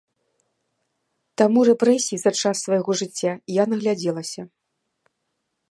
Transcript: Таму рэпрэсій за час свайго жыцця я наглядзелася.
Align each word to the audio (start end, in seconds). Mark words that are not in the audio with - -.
Таму 1.41 1.59
рэпрэсій 1.69 2.17
за 2.23 2.31
час 2.41 2.55
свайго 2.67 2.91
жыцця 3.01 3.31
я 3.61 3.69
наглядзелася. 3.75 4.41